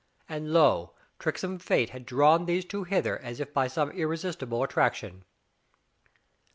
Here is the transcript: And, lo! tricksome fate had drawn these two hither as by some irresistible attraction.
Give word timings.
And, 0.27 0.51
lo! 0.51 0.95
tricksome 1.19 1.59
fate 1.59 1.91
had 1.91 2.07
drawn 2.07 2.45
these 2.47 2.65
two 2.65 2.85
hither 2.85 3.19
as 3.19 3.39
by 3.53 3.67
some 3.67 3.91
irresistible 3.91 4.63
attraction. 4.63 5.25